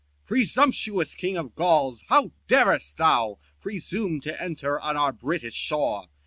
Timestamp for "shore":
5.53-6.07